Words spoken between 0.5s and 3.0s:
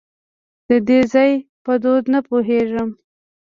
د دې ځای په دود نه پوهېږم.